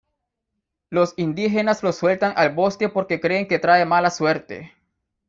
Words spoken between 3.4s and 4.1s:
que trae mala